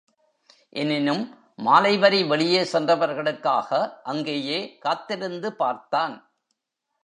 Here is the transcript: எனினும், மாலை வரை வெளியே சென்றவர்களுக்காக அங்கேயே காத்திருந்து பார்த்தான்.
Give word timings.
எனினும், 0.69 1.37
மாலை 1.55 1.97
வரை 1.97 2.23
வெளியே 2.23 2.61
சென்றவர்களுக்காக 2.61 3.99
அங்கேயே 4.03 4.77
காத்திருந்து 4.77 5.55
பார்த்தான். 5.55 6.35